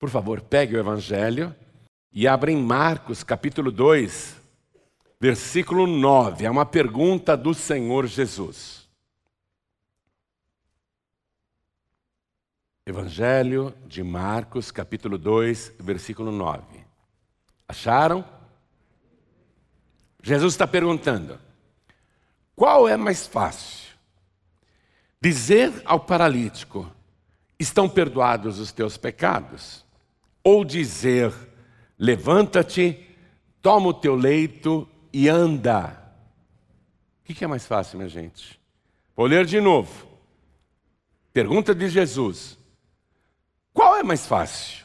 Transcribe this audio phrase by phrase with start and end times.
[0.00, 1.54] Por favor, pegue o Evangelho
[2.10, 4.34] e abra em Marcos capítulo 2,
[5.20, 6.46] versículo 9.
[6.46, 8.88] É uma pergunta do Senhor Jesus.
[12.86, 16.62] Evangelho de Marcos, capítulo 2, versículo 9.
[17.68, 18.24] Acharam?
[20.22, 21.38] Jesus está perguntando:
[22.56, 23.90] qual é mais fácil?
[25.20, 26.90] Dizer ao paralítico:
[27.58, 29.89] estão perdoados os teus pecados?
[30.42, 31.32] Ou dizer:
[31.98, 32.98] levanta-te,
[33.60, 36.00] toma o teu leito e anda?
[37.28, 38.60] O que é mais fácil, minha gente?
[39.16, 40.06] Vou ler de novo.
[41.32, 42.58] Pergunta de Jesus:
[43.72, 44.84] qual é mais fácil?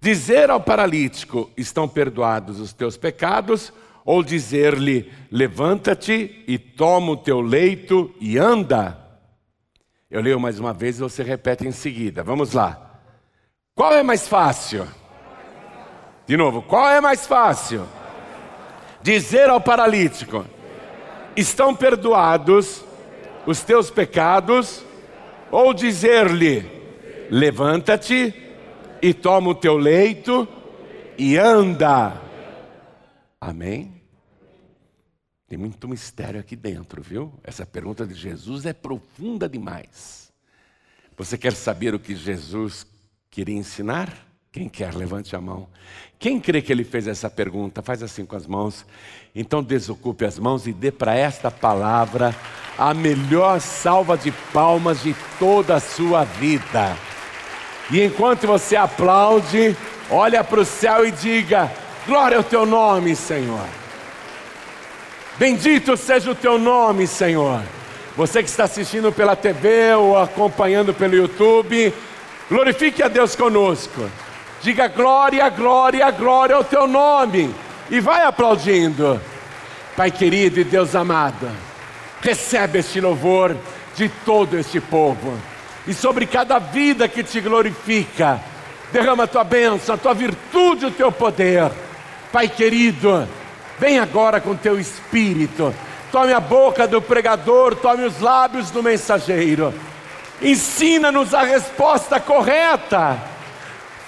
[0.00, 3.72] Dizer ao paralítico: estão perdoados os teus pecados?
[4.04, 8.98] Ou dizer-lhe: levanta-te e toma o teu leito e anda?
[10.10, 12.22] Eu leio mais uma vez e você repete em seguida.
[12.22, 12.87] Vamos lá.
[13.78, 14.88] Qual é mais fácil?
[16.26, 17.86] De novo, qual é mais fácil?
[19.00, 20.44] Dizer ao paralítico:
[21.36, 22.84] estão perdoados
[23.46, 24.84] os teus pecados?
[25.52, 26.68] Ou dizer-lhe:
[27.30, 28.34] Levanta-te
[29.00, 30.48] e toma o teu leito
[31.16, 32.20] e anda.
[33.40, 34.02] Amém?
[35.46, 37.32] Tem muito mistério aqui dentro, viu?
[37.44, 40.32] Essa pergunta de Jesus é profunda demais.
[41.16, 42.84] Você quer saber o que Jesus
[43.30, 44.12] queria ensinar?
[44.50, 45.68] Quem quer, levante a mão.
[46.18, 48.84] Quem crê que ele fez essa pergunta, faz assim com as mãos.
[49.34, 52.34] Então desocupe as mãos e dê para esta palavra
[52.78, 56.96] a melhor salva de palmas de toda a sua vida.
[57.90, 59.76] E enquanto você aplaude,
[60.10, 61.70] olha para o céu e diga:
[62.06, 63.66] Glória ao teu nome, Senhor.
[65.38, 67.62] Bendito seja o teu nome, Senhor.
[68.16, 71.94] Você que está assistindo pela TV ou acompanhando pelo YouTube,
[72.48, 74.10] glorifique a Deus conosco.
[74.62, 77.54] Diga glória, glória, glória ao teu nome.
[77.90, 79.20] E vai aplaudindo.
[79.96, 81.50] Pai querido e Deus amado,
[82.20, 83.56] recebe este louvor
[83.96, 85.36] de todo este povo
[85.88, 88.40] e sobre cada vida que te glorifica.
[88.92, 91.72] Derrama a tua bênção, a tua virtude, o teu poder.
[92.30, 93.26] Pai querido,
[93.78, 95.74] vem agora com teu espírito.
[96.12, 99.74] Tome a boca do pregador, tome os lábios do mensageiro.
[100.40, 103.18] Ensina-nos a resposta correta.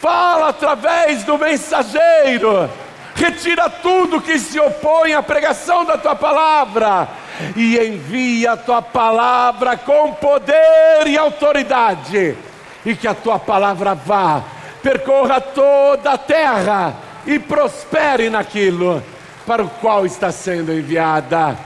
[0.00, 2.70] Fala através do mensageiro.
[3.14, 7.08] Retira tudo que se opõe à pregação da tua palavra
[7.56, 12.36] e envia a tua palavra com poder e autoridade,
[12.84, 14.42] e que a tua palavra vá,
[14.82, 16.94] percorra toda a terra
[17.26, 19.02] e prospere naquilo
[19.46, 21.58] para o qual está sendo enviada,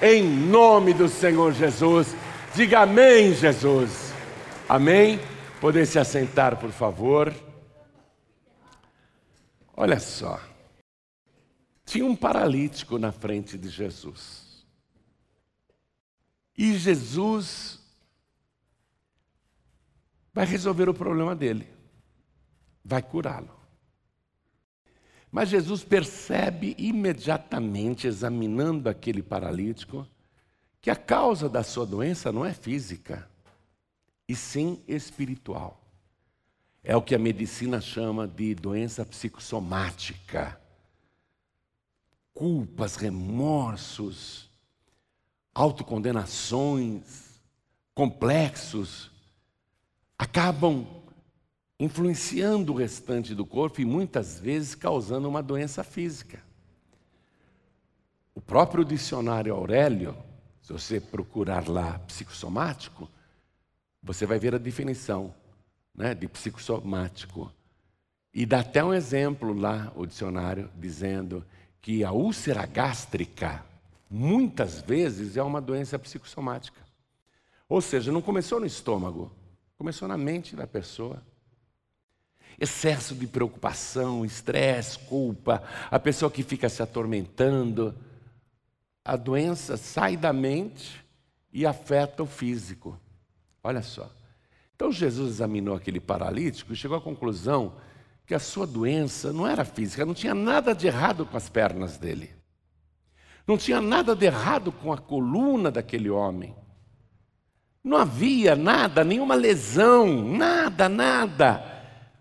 [0.00, 2.14] em nome do Senhor Jesus.
[2.54, 4.09] Diga amém, Jesus.
[4.70, 5.18] Amém?
[5.60, 7.34] Poder se assentar, por favor.
[9.76, 10.40] Olha só.
[11.84, 14.64] Tinha um paralítico na frente de Jesus.
[16.56, 17.80] E Jesus
[20.32, 21.66] vai resolver o problema dele,
[22.84, 23.50] vai curá-lo.
[25.32, 30.06] Mas Jesus percebe imediatamente, examinando aquele paralítico,
[30.80, 33.28] que a causa da sua doença não é física,
[34.30, 35.82] e sim espiritual.
[36.84, 40.56] É o que a medicina chama de doença psicossomática.
[42.32, 44.48] Culpas, remorsos,
[45.52, 47.40] autocondenações,
[47.92, 49.10] complexos,
[50.16, 50.86] acabam
[51.80, 56.40] influenciando o restante do corpo e muitas vezes causando uma doença física.
[58.32, 60.16] O próprio dicionário Aurélio,
[60.62, 63.10] se você procurar lá psicossomático,
[64.02, 65.34] você vai ver a definição
[65.94, 67.52] né, de psicossomático.
[68.32, 71.44] E dá até um exemplo lá, o dicionário, dizendo
[71.80, 73.64] que a úlcera gástrica
[74.08, 76.80] muitas vezes é uma doença psicossomática.
[77.68, 79.32] Ou seja, não começou no estômago,
[79.78, 81.22] começou na mente da pessoa.
[82.58, 87.94] Excesso de preocupação, estresse, culpa, a pessoa que fica se atormentando.
[89.04, 91.02] A doença sai da mente
[91.52, 92.98] e afeta o físico.
[93.62, 94.10] Olha só.
[94.74, 97.74] Então Jesus examinou aquele paralítico e chegou à conclusão
[98.26, 101.98] que a sua doença não era física, não tinha nada de errado com as pernas
[101.98, 102.30] dele.
[103.46, 106.54] Não tinha nada de errado com a coluna daquele homem.
[107.82, 111.62] Não havia nada, nenhuma lesão, nada, nada.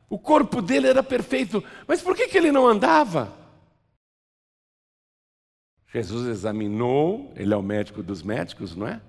[0.10, 3.32] O corpo dele era perfeito, mas por que, que ele não andava?
[5.94, 9.02] Jesus examinou, ele é o médico dos médicos, não é?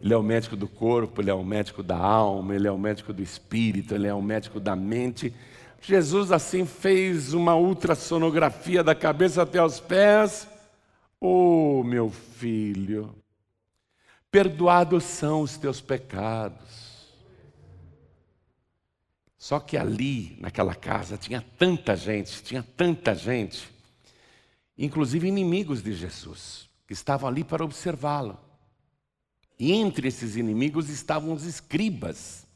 [0.00, 2.78] Ele é o médico do corpo, ele é o médico da alma, ele é o
[2.78, 5.34] médico do espírito, ele é o médico da mente.
[5.80, 10.48] Jesus assim fez uma ultrassonografia da cabeça até os pés.
[11.20, 13.12] Oh, meu filho,
[14.30, 16.68] perdoados são os teus pecados.
[19.36, 23.68] Só que ali, naquela casa, tinha tanta gente, tinha tanta gente,
[24.76, 28.38] inclusive inimigos de Jesus, que estavam ali para observá-lo.
[29.58, 32.46] E entre esses inimigos estavam os escribas.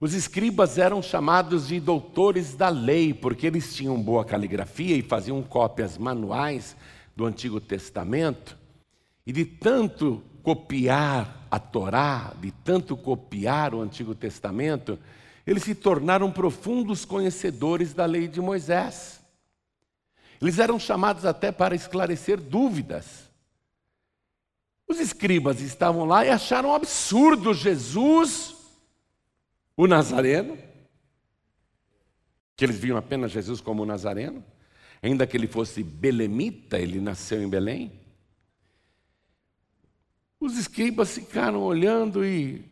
[0.00, 5.42] Os escribas eram chamados de doutores da lei, porque eles tinham boa caligrafia e faziam
[5.42, 6.74] cópias manuais
[7.14, 8.56] do Antigo Testamento.
[9.26, 14.98] E de tanto copiar a Torá, de tanto copiar o Antigo Testamento,
[15.46, 19.20] eles se tornaram profundos conhecedores da lei de Moisés.
[20.40, 23.29] Eles eram chamados até para esclarecer dúvidas.
[24.90, 28.56] Os escribas estavam lá e acharam absurdo Jesus,
[29.76, 30.58] o Nazareno,
[32.56, 34.44] que eles viam apenas Jesus como Nazareno,
[35.00, 38.00] ainda que ele fosse belemita, ele nasceu em Belém.
[40.40, 42.64] Os escribas ficaram olhando e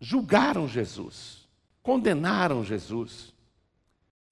[0.00, 1.46] julgaram Jesus,
[1.84, 3.32] condenaram Jesus.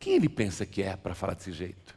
[0.00, 1.96] Quem ele pensa que é para falar desse jeito?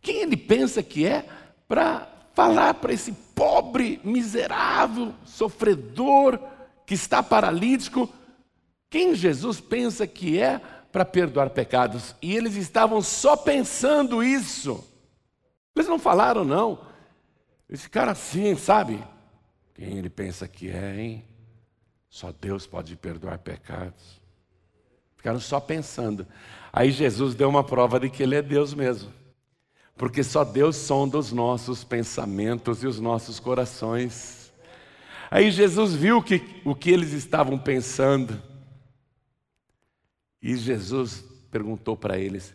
[0.00, 1.28] Quem ele pensa que é
[1.66, 6.40] para falar para esse pobre, miserável, sofredor
[6.86, 8.08] que está paralítico?
[8.88, 10.58] Quem Jesus pensa que é
[10.90, 12.14] para perdoar pecados?
[12.22, 14.82] E eles estavam só pensando isso.
[15.76, 16.80] Eles não falaram, não.
[17.68, 19.04] Eles ficaram assim, sabe?
[19.74, 21.24] Quem ele pensa que é, hein?
[22.08, 24.18] Só Deus pode perdoar pecados.
[25.14, 26.26] Ficaram só pensando.
[26.72, 29.19] Aí Jesus deu uma prova de que ele é Deus mesmo.
[30.00, 34.50] Porque só Deus sonda os nossos pensamentos e os nossos corações.
[35.30, 38.42] Aí Jesus viu que, o que eles estavam pensando.
[40.40, 42.54] E Jesus perguntou para eles: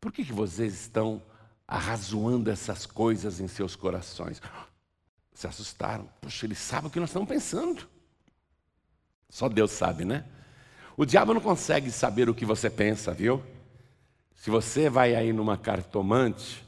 [0.00, 1.22] Por que, que vocês estão
[1.64, 4.42] arrazoando essas coisas em seus corações?
[5.32, 6.08] se assustaram.
[6.20, 7.88] Puxa, ele sabe o que nós estamos pensando.
[9.28, 10.24] Só Deus sabe, né?
[10.96, 13.40] O diabo não consegue saber o que você pensa, viu?
[14.36, 16.64] Se você vai aí numa cartomante,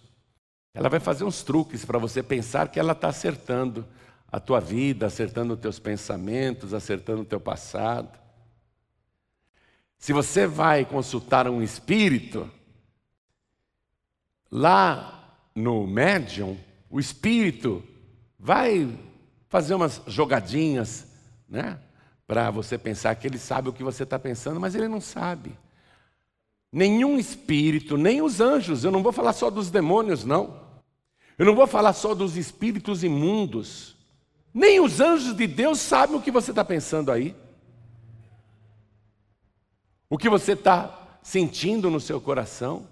[0.75, 3.87] ela vai fazer uns truques para você pensar que ela está acertando
[4.31, 8.19] a tua vida, acertando os teus pensamentos, acertando o teu passado.
[9.99, 12.51] Se você vai consultar um espírito,
[14.51, 16.57] lá no médium,
[16.91, 17.83] o espírito
[18.39, 18.99] vai
[19.49, 21.07] fazer umas jogadinhas,
[21.49, 21.79] né?
[22.27, 25.59] Para você pensar que ele sabe o que você está pensando, mas ele não sabe.
[26.71, 30.61] Nenhum espírito, nem os anjos, eu não vou falar só dos demônios, não.
[31.39, 33.97] Eu não vou falar só dos espíritos imundos.
[34.53, 37.35] Nem os anjos de Deus sabem o que você está pensando aí.
[40.11, 42.87] O que você está sentindo no seu coração.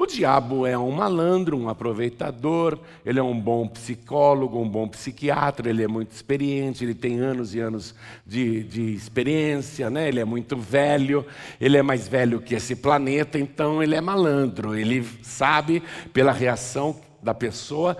[0.00, 5.68] O diabo é um malandro, um aproveitador, ele é um bom psicólogo, um bom psiquiatra,
[5.68, 7.94] ele é muito experiente, ele tem anos e anos
[8.24, 10.08] de, de experiência, né?
[10.08, 11.26] ele é muito velho,
[11.60, 15.82] ele é mais velho que esse planeta, então ele é malandro, ele sabe
[16.14, 17.94] pela reação da pessoa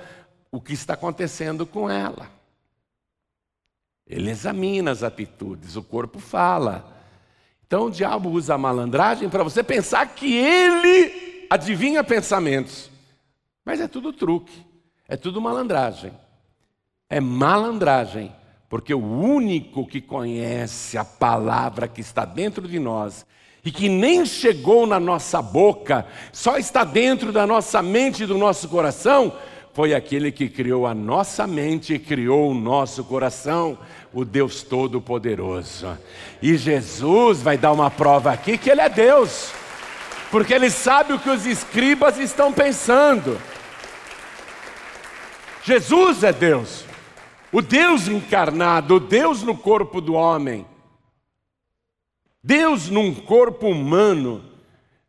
[0.50, 2.31] o que está acontecendo com ela.
[4.06, 6.99] Ele examina as atitudes, o corpo fala.
[7.67, 12.88] Então o diabo usa a malandragem para você pensar que ele adivinha pensamentos.
[13.64, 14.64] Mas é tudo truque,
[15.09, 16.12] é tudo malandragem.
[17.09, 18.33] É malandragem,
[18.69, 23.26] porque o único que conhece a palavra que está dentro de nós
[23.64, 28.38] e que nem chegou na nossa boca, só está dentro da nossa mente e do
[28.38, 29.37] nosso coração,
[29.75, 33.76] foi aquele que criou a nossa mente e criou o nosso coração,
[34.12, 35.99] o Deus Todo-Poderoso.
[36.40, 39.52] E Jesus vai dar uma prova aqui que Ele é Deus
[40.30, 43.40] porque ele sabe o que os escribas estão pensando.
[45.64, 46.84] Jesus é Deus,
[47.52, 50.66] o Deus encarnado, o Deus no corpo do homem,
[52.42, 54.44] Deus num corpo humano.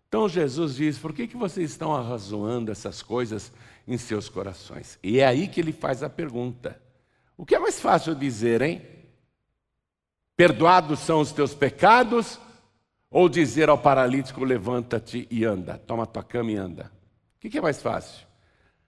[0.07, 3.51] Então Jesus diz: por que, que vocês estão arrazoando essas coisas
[3.87, 4.99] em seus corações?
[5.01, 6.81] E é aí que ele faz a pergunta:
[7.37, 8.81] o que é mais fácil dizer, hein?
[10.35, 12.39] Perdoados são os teus pecados
[13.11, 16.89] ou dizer ao paralítico: levanta-te e anda, toma tua cama e anda.
[17.35, 18.25] O que, é mais fácil?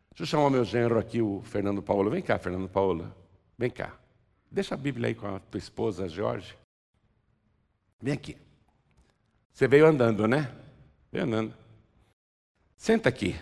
[0.10, 2.10] Deixa eu chamar o meu genro aqui, o Fernando Paulo.
[2.10, 3.14] Vem cá, Fernando Paulo.
[3.58, 3.94] Vem cá.
[4.50, 6.56] Deixa a Bíblia aí com a tua esposa, Jorge.
[8.00, 8.38] Vem aqui.
[9.52, 10.54] Você veio andando, né?
[11.12, 11.54] Veio andando.
[12.78, 13.36] Senta aqui.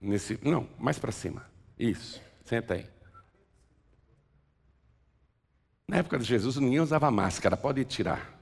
[0.00, 1.44] Nesse, não, mais para cima.
[1.78, 2.22] Isso.
[2.44, 2.86] Senta aí.
[5.86, 7.56] Na época de Jesus, ninguém usava máscara.
[7.56, 8.37] Pode tirar.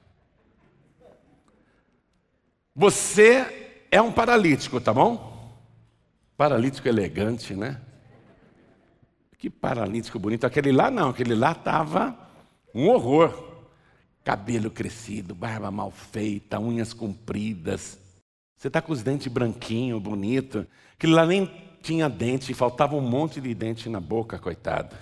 [2.79, 5.51] Você é um paralítico, tá bom?
[6.37, 7.81] Paralítico elegante, né?
[9.39, 10.45] Que paralítico bonito.
[10.45, 12.15] Aquele lá não, aquele lá estava
[12.75, 13.33] um horror.
[14.23, 17.97] Cabelo crescido, barba mal feita, unhas compridas.
[18.55, 20.67] Você está com os dentes branquinhos, bonito.
[20.93, 24.95] Aquele lá nem tinha dente, faltava um monte de dente na boca, coitado.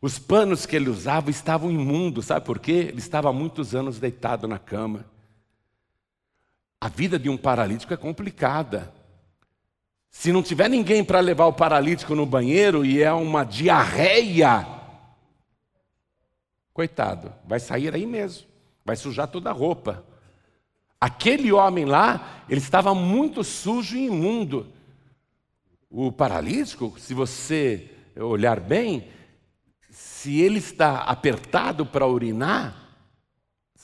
[0.00, 2.86] Os panos que ele usava estavam imundos, sabe por quê?
[2.88, 5.17] Ele estava há muitos anos deitado na cama.
[6.80, 8.92] A vida de um paralítico é complicada.
[10.10, 14.66] Se não tiver ninguém para levar o paralítico no banheiro e é uma diarreia,
[16.72, 18.46] coitado, vai sair aí mesmo,
[18.84, 20.04] vai sujar toda a roupa.
[21.00, 24.72] Aquele homem lá, ele estava muito sujo e imundo.
[25.90, 29.08] O paralítico, se você olhar bem,
[29.90, 32.87] se ele está apertado para urinar,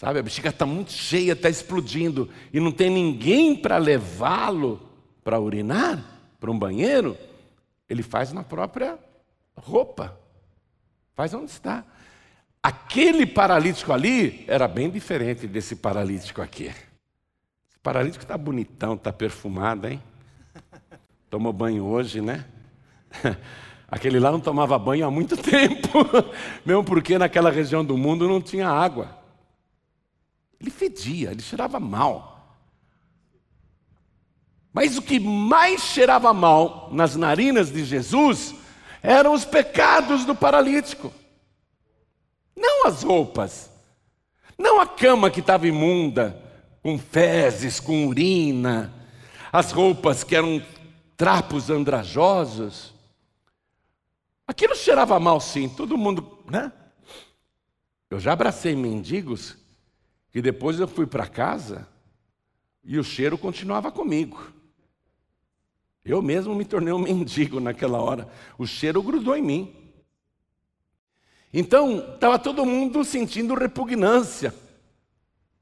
[0.05, 4.87] sabe, a bexiga está muito cheia, está explodindo, e não tem ninguém para levá-lo
[5.25, 6.05] para urinar,
[6.39, 7.17] para um banheiro,
[7.89, 8.99] ele faz na própria
[9.57, 10.15] roupa,
[11.15, 11.83] faz onde está.
[12.63, 16.65] Aquele paralítico ali era bem diferente desse paralítico aqui.
[16.65, 20.03] Esse paralítico está bonitão, está perfumado, hein?
[21.31, 22.45] Tomou banho hoje, né?
[23.89, 26.05] Aquele lá não tomava banho há muito tempo,
[26.63, 29.24] mesmo porque naquela região do mundo não tinha água.
[30.65, 32.57] Ele fedia, ele cheirava mal.
[34.73, 38.55] Mas o que mais cheirava mal nas narinas de Jesus
[39.03, 41.13] eram os pecados do paralítico.
[42.57, 43.71] Não as roupas,
[44.57, 46.43] não a cama que estava imunda,
[46.83, 48.91] com fezes, com urina,
[49.53, 50.65] as roupas que eram
[51.15, 52.95] trapos andrajosos.
[54.49, 56.73] Aquilo cheirava mal, sim, todo mundo, né?
[58.09, 59.63] Eu já abracei mendigos
[60.35, 61.87] que depois eu fui para casa
[62.83, 64.53] e o cheiro continuava comigo.
[66.05, 68.29] Eu mesmo me tornei um mendigo naquela hora.
[68.59, 69.77] O cheiro grudou em mim.
[71.53, 74.53] Então, estava todo mundo sentindo repugnância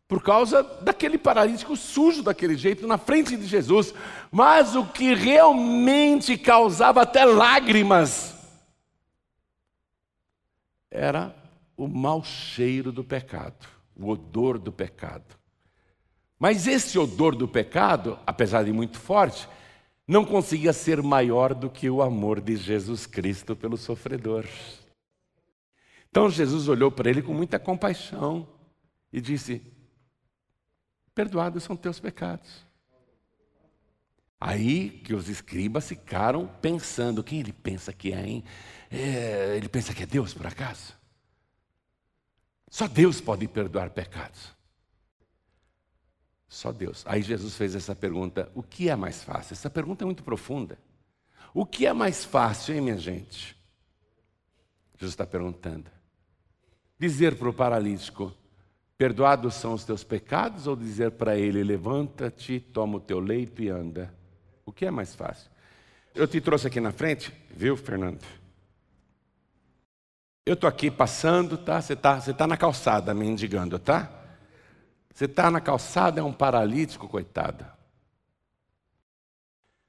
[0.08, 3.92] por causa daquele paralítico sujo daquele jeito na frente de Jesus.
[4.30, 8.34] Mas o que realmente causava até lágrimas
[10.90, 11.36] era
[11.76, 15.36] o mau cheiro do pecado, o odor do pecado.
[16.38, 19.48] Mas esse odor do pecado, apesar de muito forte,
[20.06, 24.44] não conseguia ser maior do que o amor de Jesus Cristo pelo sofredor.
[26.10, 28.48] Então Jesus olhou para ele com muita compaixão
[29.12, 29.62] e disse:
[31.14, 32.66] Perdoados são teus pecados.
[34.40, 38.44] Aí que os escribas ficaram pensando: quem ele pensa que é, hein?
[38.90, 41.01] É, ele pensa que é Deus, por acaso?
[42.72, 44.50] Só Deus pode perdoar pecados.
[46.48, 47.04] Só Deus.
[47.06, 49.52] Aí Jesus fez essa pergunta: o que é mais fácil?
[49.52, 50.78] Essa pergunta é muito profunda.
[51.52, 53.54] O que é mais fácil, hein, minha gente?
[54.94, 55.90] Jesus está perguntando.
[56.98, 58.32] Dizer para o paralítico:
[58.96, 63.68] perdoados são os teus pecados, ou dizer para ele: levanta-te, toma o teu leito e
[63.68, 64.14] anda?
[64.64, 65.50] O que é mais fácil?
[66.14, 68.41] Eu te trouxe aqui na frente, viu, Fernando?
[70.44, 71.80] Eu estou aqui passando, tá?
[71.80, 74.10] Você está você tá na calçada mendigando, tá?
[75.14, 77.64] Você está na calçada, é um paralítico, coitado.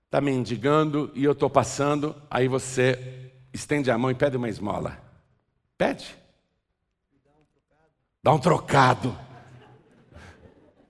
[0.05, 4.99] Está mendigando e eu estou passando, aí você estende a mão e pede uma esmola.
[5.75, 6.15] Pede.
[8.21, 9.17] Dá um trocado.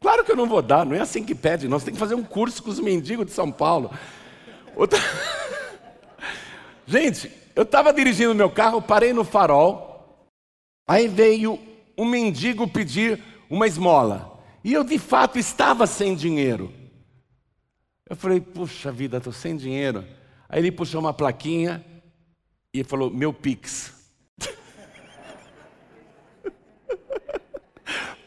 [0.01, 1.70] Claro que eu não vou dar, não é assim que pede.
[1.70, 3.89] Nós temos que fazer um curso com os mendigos de São Paulo.
[4.75, 5.00] Outra...
[6.86, 10.27] Gente, eu estava dirigindo meu carro, parei no farol,
[10.88, 11.60] aí veio
[11.98, 14.41] um mendigo pedir uma esmola.
[14.63, 16.74] E eu de fato estava sem dinheiro.
[18.10, 20.05] Eu falei, puxa vida, estou sem dinheiro.
[20.50, 21.83] Aí ele puxou uma plaquinha
[22.74, 23.93] e falou, meu Pix.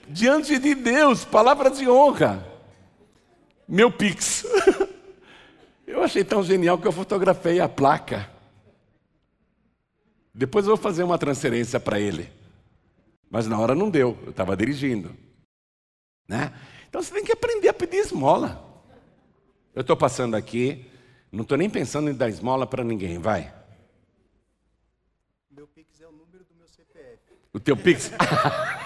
[0.08, 2.46] Diante de Deus, palavra de honra.
[3.66, 4.44] Meu Pix.
[5.86, 8.35] eu achei tão genial que eu fotografei a placa.
[10.36, 12.30] Depois eu vou fazer uma transferência para ele.
[13.30, 15.16] Mas na hora não deu, eu estava dirigindo.
[16.28, 16.52] Né?
[16.86, 18.62] Então você tem que aprender a pedir esmola.
[19.74, 20.84] Eu estou passando aqui,
[21.32, 23.50] não estou nem pensando em dar esmola para ninguém, vai.
[25.50, 27.18] Meu Pix é o número do meu CPF.
[27.54, 28.12] O teu Pix?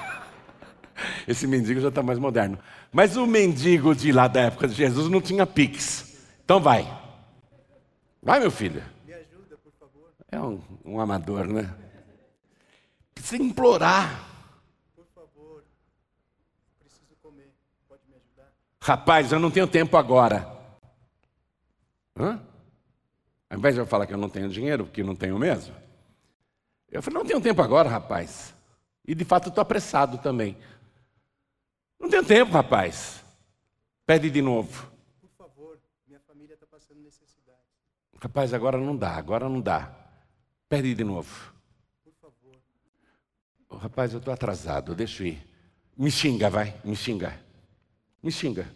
[1.27, 2.61] Esse mendigo já está mais moderno.
[2.93, 6.17] Mas o mendigo de lá da época de Jesus não tinha Pix.
[6.45, 6.87] Então vai.
[8.23, 8.85] Vai, meu filho.
[10.31, 11.75] É um, um amador, né?
[13.15, 14.29] Precisa implorar.
[14.95, 15.65] Por favor,
[16.79, 17.53] preciso comer.
[17.89, 18.53] Pode me ajudar?
[18.81, 20.47] Rapaz, eu não tenho tempo agora.
[22.17, 22.41] Hã?
[23.49, 25.75] Ao invés de eu falar que eu não tenho dinheiro, porque não tenho mesmo,
[26.89, 28.55] eu falei, não tenho tempo agora, rapaz.
[29.07, 30.57] E de fato estou apressado também.
[31.99, 33.25] Não tenho tempo, rapaz.
[34.07, 34.91] Pede de novo.
[35.21, 37.59] Por favor, minha família está passando necessidade.
[38.21, 40.00] Rapaz, agora não dá, agora não dá.
[40.71, 41.53] Pede de novo.
[42.05, 42.57] Por favor.
[43.69, 45.45] Oh, rapaz, eu estou atrasado, deixa eu ir.
[45.99, 47.37] Me xinga, vai, me xinga.
[48.23, 48.73] Me xinga.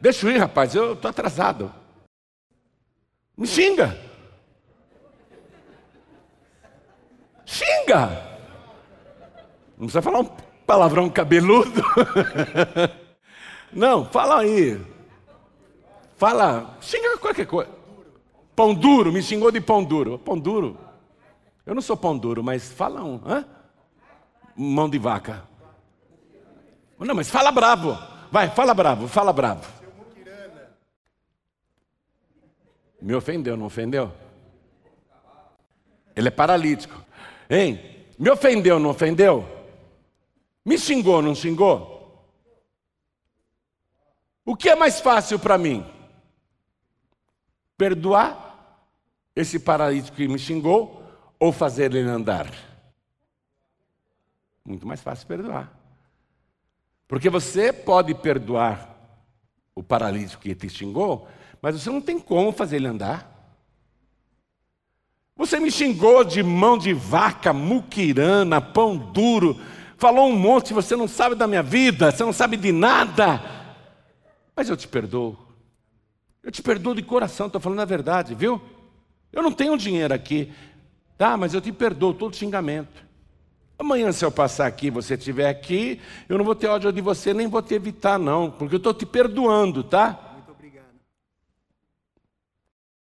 [0.00, 1.74] Deixa eu ir, rapaz, eu estou atrasado.
[3.36, 3.98] Me xinga.
[7.44, 8.06] Xinga.
[9.76, 11.82] Não precisa falar um palavrão cabeludo.
[13.74, 14.80] Não, fala aí.
[16.16, 17.77] Fala, xinga qualquer coisa.
[18.58, 20.18] Pão duro, me xingou de pão duro.
[20.18, 20.76] Pão duro?
[21.64, 23.22] Eu não sou pão duro, mas fala um.
[23.24, 23.46] Hã?
[24.56, 25.44] Mão de vaca.
[26.98, 27.96] Não, mas fala bravo.
[28.32, 29.64] Vai, fala bravo, fala bravo.
[33.00, 34.12] Me ofendeu, não ofendeu?
[36.16, 37.00] Ele é paralítico.
[37.48, 38.08] Hein?
[38.18, 39.46] Me ofendeu, não ofendeu?
[40.64, 42.26] Me xingou, não xingou?
[44.44, 45.86] O que é mais fácil para mim?
[47.76, 48.47] Perdoar
[49.40, 51.00] esse paralítico que me xingou
[51.38, 52.50] ou fazer ele andar?
[54.64, 55.72] Muito mais fácil perdoar.
[57.06, 58.96] Porque você pode perdoar
[59.76, 61.28] o paralítico que te xingou,
[61.62, 63.56] mas você não tem como fazer ele andar.
[65.36, 69.56] Você me xingou de mão de vaca, muquirana, pão duro,
[69.96, 73.40] falou um monte, você não sabe da minha vida, você não sabe de nada.
[74.56, 75.38] Mas eu te perdoo.
[76.42, 78.60] Eu te perdoo de coração, estou falando a verdade, viu?
[79.32, 80.52] Eu não tenho dinheiro aqui,
[81.16, 81.36] tá?
[81.36, 83.06] Mas eu te perdoo todo xingamento.
[83.78, 87.32] Amanhã, se eu passar aqui você estiver aqui, eu não vou ter ódio de você,
[87.32, 90.32] nem vou te evitar, não, porque eu estou te perdoando, tá?
[90.34, 90.86] Muito obrigado.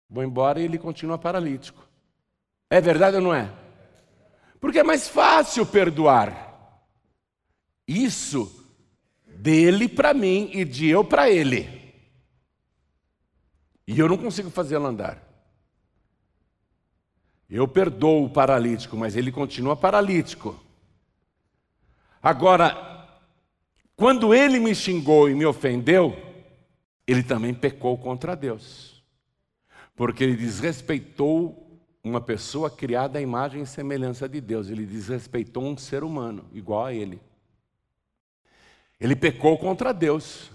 [0.09, 1.85] Vou embora e ele continua paralítico.
[2.69, 3.51] É verdade ou não é?
[4.61, 6.49] Porque é mais fácil perdoar.
[7.89, 8.65] Isso
[9.27, 11.81] dele para mim e de eu para ele.
[13.89, 15.30] E eu não consigo fazê-lo andar.
[17.51, 20.59] Eu perdoo o paralítico, mas ele continua paralítico.
[22.23, 23.09] Agora,
[23.97, 26.17] quando ele me xingou e me ofendeu,
[27.07, 29.03] ele também pecou contra Deus.
[29.97, 31.67] Porque ele desrespeitou
[32.03, 36.87] uma pessoa criada à imagem e semelhança de Deus, ele desrespeitou um ser humano igual
[36.87, 37.21] a ele.
[38.99, 40.51] Ele pecou contra Deus.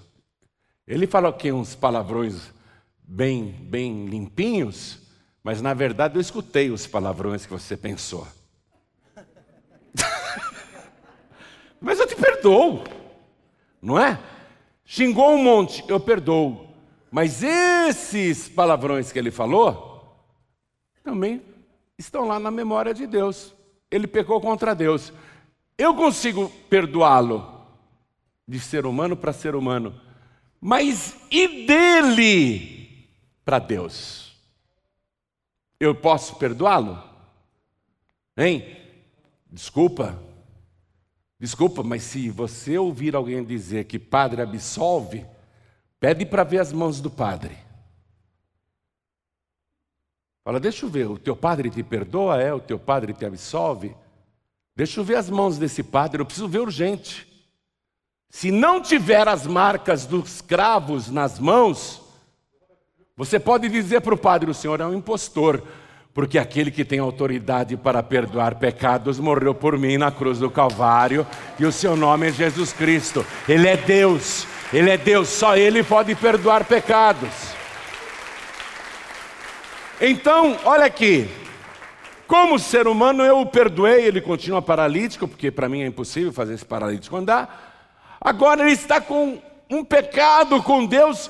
[0.88, 2.52] Ele falou aqui uns palavrões
[3.04, 5.05] bem, bem limpinhos,
[5.46, 8.28] mas na verdade eu escutei os palavrões que você pensou.
[11.80, 12.84] mas eu te perdoo,
[13.80, 14.20] não é?
[14.84, 16.68] Xingou um monte, eu perdoo.
[17.12, 20.18] Mas esses palavrões que ele falou,
[21.04, 21.44] também
[21.96, 23.54] estão lá na memória de Deus.
[23.92, 25.14] Ele pecou contra Deus.
[25.78, 27.64] Eu consigo perdoá-lo
[28.48, 29.94] de ser humano para ser humano,
[30.60, 33.08] mas e dele
[33.46, 34.25] para Deus?
[35.86, 37.02] Eu posso perdoá-lo?
[38.36, 38.76] Hein?
[39.50, 40.20] Desculpa,
[41.40, 45.26] desculpa, mas se você ouvir alguém dizer que padre absolve,
[46.00, 47.56] pede para ver as mãos do padre.
[50.44, 52.42] Fala, deixa eu ver, o teu padre te perdoa?
[52.42, 53.96] É, o teu padre te absolve?
[54.76, 57.28] Deixa eu ver as mãos desse padre, eu preciso ver urgente.
[58.30, 62.02] Se não tiver as marcas dos cravos nas mãos,
[63.18, 65.64] você pode dizer para o padre: o senhor é um impostor,
[66.14, 71.26] porque aquele que tem autoridade para perdoar pecados morreu por mim na cruz do Calvário,
[71.58, 73.26] e o seu nome é Jesus Cristo.
[73.48, 77.56] Ele é Deus, ele é Deus, só ele pode perdoar pecados.
[80.02, 81.30] Então, olha aqui.
[82.28, 86.56] Como ser humano, eu o perdoei, ele continua paralítico, porque para mim é impossível fazer
[86.56, 88.18] esse paralítico andar.
[88.20, 91.30] Agora ele está com um pecado com Deus,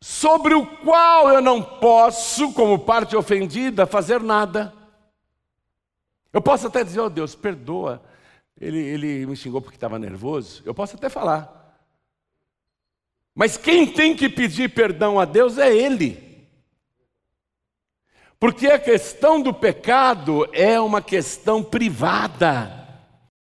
[0.00, 4.72] sobre o qual eu não posso, como parte ofendida, fazer nada.
[6.32, 8.02] Eu posso até dizer, oh Deus, perdoa.
[8.58, 10.62] Ele, ele me xingou porque estava nervoso.
[10.64, 11.60] Eu posso até falar.
[13.34, 16.30] Mas quem tem que pedir perdão a Deus é Ele.
[18.38, 22.88] Porque a questão do pecado é uma questão privada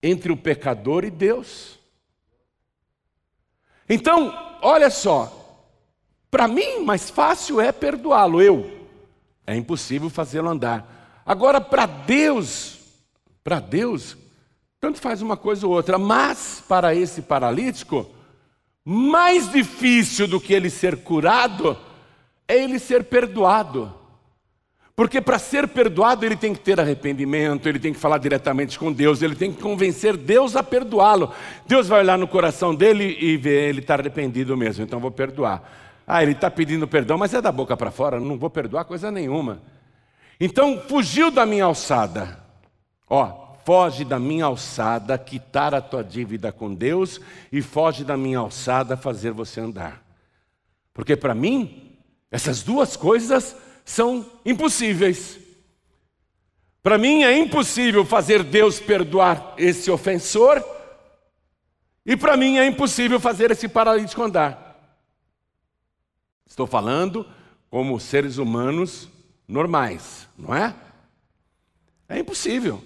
[0.03, 1.79] entre o pecador e Deus.
[3.89, 5.36] Então, olha só,
[6.31, 8.71] para mim mais fácil é perdoá-lo, eu.
[9.47, 11.23] É impossível fazê-lo andar.
[11.25, 12.79] Agora, para Deus,
[13.43, 14.17] para Deus,
[14.81, 18.07] Tanto faz uma coisa ou outra, mas para esse paralítico,
[18.85, 21.77] mais difícil do que ele ser curado
[22.47, 23.93] é ele ser perdoado.
[24.95, 28.93] Porque para ser perdoado ele tem que ter arrependimento, ele tem que falar diretamente com
[28.93, 31.33] Deus, ele tem que convencer Deus a perdoá-lo.
[31.67, 35.86] Deus vai olhar no coração dele e ver ele está arrependido mesmo, então vou perdoar.
[36.07, 39.11] Ah, ele está pedindo perdão, mas é da boca para fora, não vou perdoar coisa
[39.11, 39.61] nenhuma.
[40.39, 42.39] Então fugiu da minha alçada.
[43.09, 48.39] Ó, foge da minha alçada, quitar a tua dívida com Deus e foge da minha
[48.39, 50.03] alçada fazer você andar.
[50.95, 51.99] Porque para mim,
[52.31, 55.39] essas duas coisas são impossíveis.
[56.83, 60.65] Para mim é impossível fazer Deus perdoar esse ofensor,
[62.05, 64.66] e para mim é impossível fazer esse paralítico andar.
[66.47, 67.27] Estou falando
[67.69, 69.09] como seres humanos
[69.47, 70.75] normais, não é?
[72.09, 72.83] É impossível.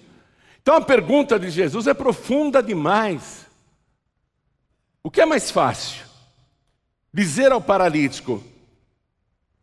[0.61, 3.47] Então a pergunta de Jesus é profunda demais.
[5.03, 6.05] O que é mais fácil?
[7.13, 8.43] Dizer ao paralítico: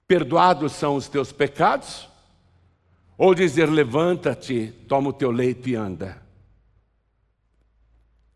[0.07, 2.09] perdoados são os teus pecados?
[3.17, 6.23] Ou dizer, levanta-te, toma o teu leito e anda?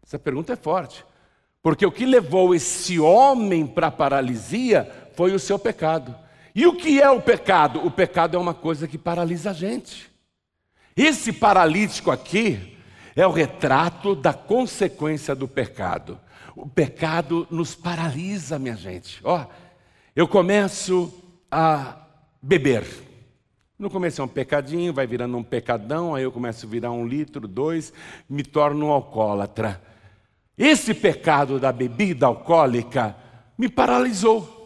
[0.05, 1.05] Essa pergunta é forte,
[1.63, 6.15] porque o que levou esse homem para a paralisia foi o seu pecado.
[6.55, 7.85] E o que é o pecado?
[7.85, 10.11] O pecado é uma coisa que paralisa a gente.
[10.97, 12.77] Esse paralítico aqui
[13.17, 16.21] é o retrato da consequência do pecado.
[16.55, 19.21] O pecado nos paralisa, minha gente.
[19.25, 19.47] Ó,
[20.15, 21.13] eu começo
[21.51, 21.97] a
[22.43, 22.85] beber.
[23.79, 27.07] No começo é um pecadinho, vai virando um pecadão, aí eu começo a virar um
[27.07, 27.93] litro, dois,
[28.29, 29.83] me torno um alcoólatra.
[30.57, 33.17] Esse pecado da bebida alcoólica
[33.59, 34.62] me paralisou.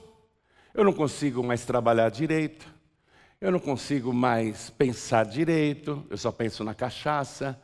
[0.77, 2.67] Eu não consigo mais trabalhar direito,
[3.41, 7.59] eu não consigo mais pensar direito, eu só penso na cachaça.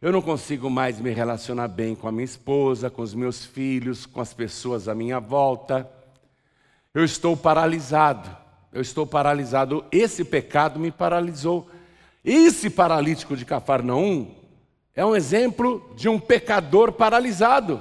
[0.00, 4.04] Eu não consigo mais me relacionar bem com a minha esposa, com os meus filhos,
[4.04, 5.88] com as pessoas à minha volta.
[6.92, 9.84] Eu estou paralisado eu estou paralisado.
[9.92, 11.70] Esse pecado me paralisou.
[12.24, 14.34] Esse paralítico de Cafarnaum
[14.96, 17.80] é um exemplo de um pecador paralisado.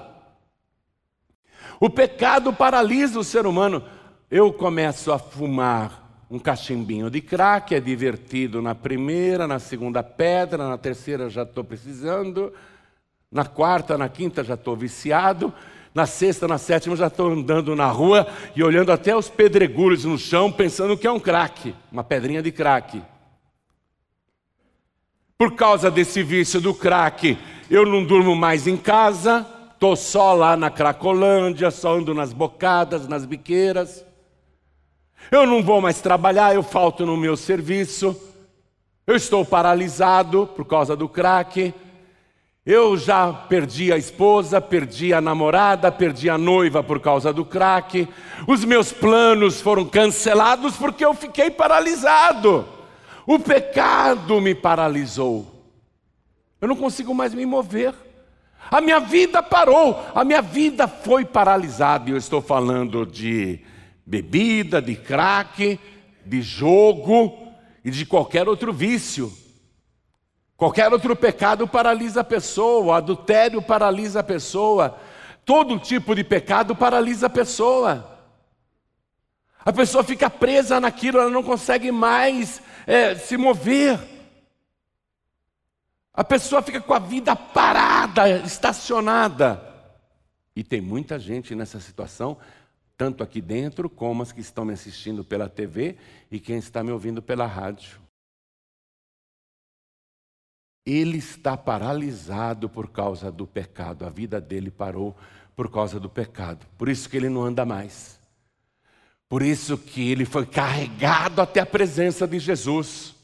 [1.79, 3.83] O pecado paralisa o ser humano.
[4.29, 10.67] Eu começo a fumar um cachimbinho de crack, é divertido na primeira, na segunda pedra,
[10.67, 12.51] na terceira já estou precisando,
[13.31, 15.53] na quarta, na quinta já estou viciado,
[15.93, 20.17] na sexta, na sétima, já estou andando na rua e olhando até os pedregulhos no
[20.17, 22.99] chão, pensando que é um crack, uma pedrinha de crack.
[25.37, 27.37] Por causa desse vício do crack,
[27.69, 33.07] eu não durmo mais em casa, estou só lá na Cracolândia, só ando nas bocadas,
[33.07, 34.03] nas biqueiras.
[35.31, 38.15] Eu não vou mais trabalhar, eu falto no meu serviço.
[39.05, 41.73] Eu estou paralisado por causa do crack.
[42.65, 48.07] Eu já perdi a esposa, perdi a namorada, perdi a noiva por causa do crack.
[48.47, 52.65] Os meus planos foram cancelados porque eu fiquei paralisado.
[53.27, 55.45] O pecado me paralisou.
[56.61, 57.93] Eu não consigo mais me mover.
[58.71, 62.09] A minha vida parou, a minha vida foi paralisada.
[62.09, 63.59] E eu estou falando de
[64.05, 65.79] bebida, de crack,
[66.25, 69.31] de jogo e de qualquer outro vício.
[70.55, 74.97] Qualquer outro pecado paralisa a pessoa, adultério paralisa a pessoa,
[75.43, 78.09] todo tipo de pecado paralisa a pessoa.
[79.65, 83.99] A pessoa fica presa naquilo, ela não consegue mais é, se mover.
[86.13, 89.61] A pessoa fica com a vida parada, estacionada.
[90.55, 92.37] E tem muita gente nessa situação,
[93.03, 95.97] tanto aqui dentro como as que estão me assistindo pela TV
[96.31, 97.99] e quem está me ouvindo pela rádio.
[100.85, 104.05] Ele está paralisado por causa do pecado.
[104.05, 105.13] A vida dele parou
[105.53, 106.65] por causa do pecado.
[106.77, 108.17] Por isso que ele não anda mais.
[109.27, 113.15] Por isso que ele foi carregado até a presença de Jesus.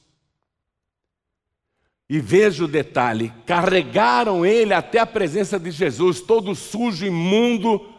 [2.10, 7.98] E veja o detalhe: carregaram ele até a presença de Jesus, todo sujo, imundo,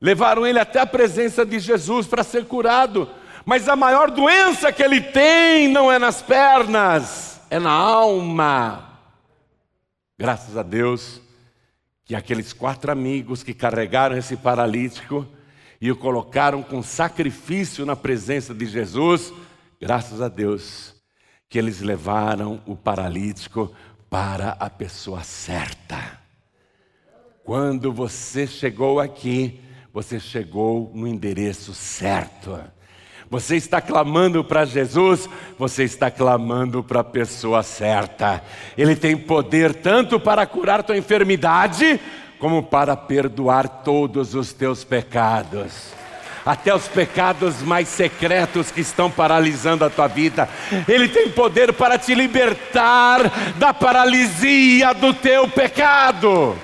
[0.00, 3.08] levaram ele até a presença de Jesus para ser curado.
[3.44, 9.00] Mas a maior doença que ele tem não é nas pernas, é na alma.
[10.18, 11.20] Graças a Deus
[12.04, 15.26] que aqueles quatro amigos que carregaram esse paralítico
[15.80, 19.32] e o colocaram com sacrifício na presença de Jesus,
[19.80, 20.94] graças a Deus
[21.48, 23.72] que eles levaram o paralítico
[24.10, 26.18] para a pessoa certa.
[27.44, 29.60] Quando você chegou aqui,
[29.92, 32.58] você chegou no endereço certo.
[33.30, 38.42] Você está clamando para Jesus, você está clamando para a pessoa certa.
[38.76, 42.00] Ele tem poder tanto para curar tua enfermidade,
[42.38, 45.98] como para perdoar todos os teus pecados
[46.46, 50.48] até os pecados mais secretos que estão paralisando a tua vida.
[50.88, 56.56] Ele tem poder para te libertar da paralisia do teu pecado.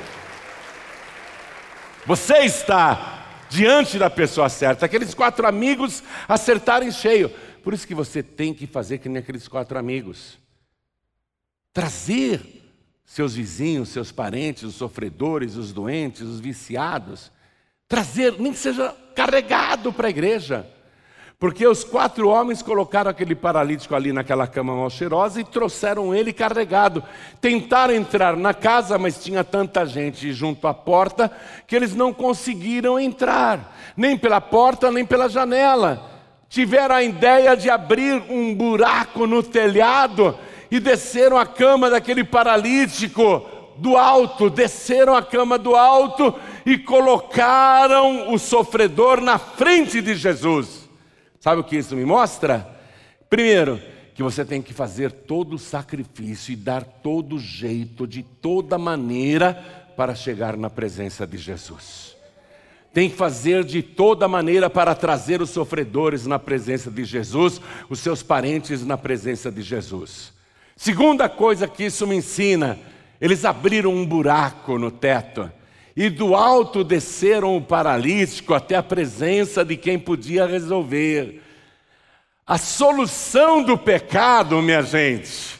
[2.07, 3.14] Você está
[3.55, 4.87] diante da pessoa certa.
[4.87, 7.31] Aqueles quatro amigos acertaram em cheio.
[7.63, 10.39] Por isso que você tem que fazer que nem aqueles quatro amigos.
[11.73, 12.63] Trazer
[13.05, 17.31] seus vizinhos, seus parentes, os sofredores, os doentes, os viciados,
[17.87, 20.69] trazer, nem que seja carregado para a igreja.
[21.45, 26.33] Porque os quatro homens colocaram aquele paralítico ali naquela cama mal cheirosa e trouxeram ele
[26.33, 27.05] carregado.
[27.39, 31.31] Tentaram entrar na casa, mas tinha tanta gente junto à porta
[31.67, 36.11] que eles não conseguiram entrar, nem pela porta, nem pela janela.
[36.49, 40.39] Tiveram a ideia de abrir um buraco no telhado
[40.71, 43.45] e desceram a cama daquele paralítico
[43.77, 50.84] do alto, desceram a cama do alto e colocaram o sofredor na frente de Jesus.
[51.45, 52.67] Sabe o que isso me mostra?
[53.29, 53.79] Primeiro,
[54.15, 59.53] que você tem que fazer todo o sacrifício e dar todo jeito, de toda maneira,
[59.95, 62.17] para chegar na presença de Jesus.
[62.95, 67.99] Tem que fazer de toda maneira para trazer os sofredores na presença de Jesus, os
[67.99, 70.33] seus parentes na presença de Jesus.
[70.75, 72.79] Segunda coisa que isso me ensina
[73.21, 75.51] eles abriram um buraco no teto
[75.97, 81.43] e do alto desceram o paralítico até a presença de quem podia resolver.
[82.47, 85.59] A solução do pecado, minha gente,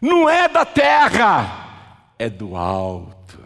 [0.00, 3.38] não é da terra, é do alto.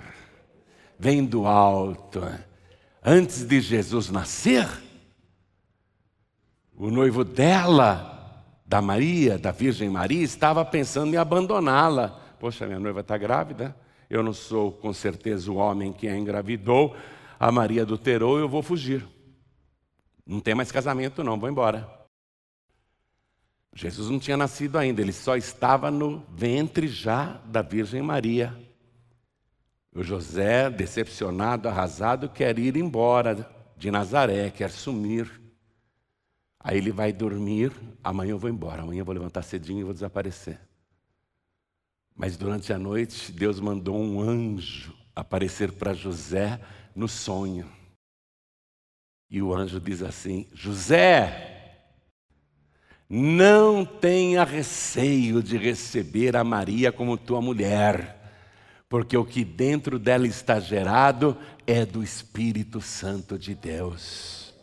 [0.98, 2.26] Vem do alto.
[3.05, 4.66] Antes de Jesus nascer,
[6.74, 12.20] o noivo dela, da Maria, da Virgem Maria, estava pensando em abandoná-la.
[12.40, 13.76] Poxa, minha noiva está grávida,
[14.09, 16.97] eu não sou com certeza o homem que a engravidou,
[17.38, 19.07] a Maria adulterou, eu vou fugir.
[20.25, 21.88] Não tem mais casamento, não, vou embora.
[23.75, 28.57] Jesus não tinha nascido ainda, ele só estava no ventre já da Virgem Maria.
[29.95, 35.31] O José, decepcionado, arrasado, quer ir embora de Nazaré, quer sumir.
[36.59, 37.71] Aí ele vai dormir,
[38.03, 40.65] amanhã eu vou embora, amanhã eu vou levantar cedinho e vou desaparecer.
[42.16, 46.59] Mas durante a noite, Deus mandou um anjo aparecer para José
[46.94, 47.70] no sonho.
[49.31, 51.83] E o anjo diz assim: José,
[53.09, 58.16] não tenha receio de receber a Maria como tua mulher,
[58.88, 64.55] porque o que dentro dela está gerado é do Espírito Santo de Deus.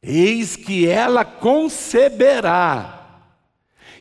[0.00, 2.97] Eis que ela conceberá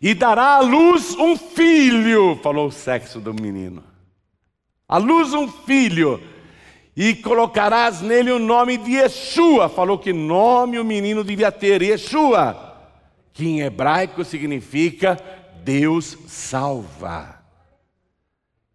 [0.01, 3.83] e dará à luz um filho, falou o sexo do menino.
[4.87, 6.21] À luz um filho,
[6.95, 12.75] e colocarás nele o nome de Yeshua, falou que nome o menino devia ter, Yeshua,
[13.33, 15.19] que em hebraico significa
[15.63, 17.37] Deus salva.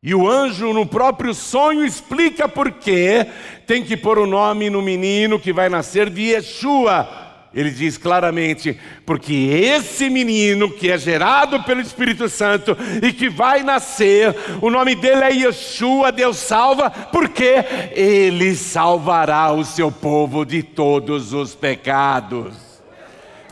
[0.03, 3.25] E o anjo, no próprio sonho, explica por que
[3.69, 7.09] tem que pôr o nome no menino que vai nascer de Yeshua,
[7.55, 13.63] ele diz claramente: porque esse menino que é gerado pelo Espírito Santo e que vai
[13.63, 20.63] nascer, o nome dele é Yeshua, Deus salva, porque ele salvará o seu povo de
[20.63, 22.55] todos os pecados.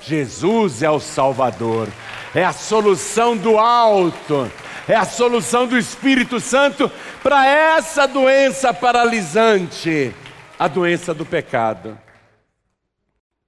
[0.02, 1.86] Jesus é o Salvador,
[2.34, 4.50] é a solução do alto,
[4.88, 6.90] é a solução do Espírito Santo
[7.22, 10.14] para essa doença paralisante,
[10.58, 11.98] a doença do pecado.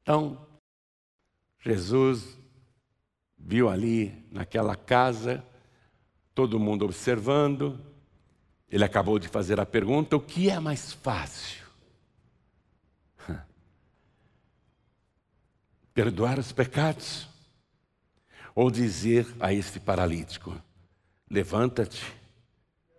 [0.03, 0.47] Então,
[1.61, 2.37] Jesus
[3.39, 5.45] viu ali naquela casa,
[6.35, 7.79] todo mundo observando,
[8.69, 11.65] ele acabou de fazer a pergunta: o que é mais fácil?
[15.95, 17.29] Perdoar os pecados?
[18.55, 20.61] Ou dizer a este paralítico:
[21.31, 22.03] levanta-te,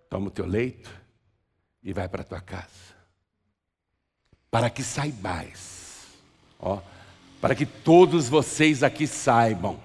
[0.10, 0.89] toma o teu leito
[1.84, 2.94] e vai para a tua casa.
[4.50, 6.08] Para que saibais,
[6.60, 6.82] ó,
[7.44, 9.78] para que todos vocês aqui saibam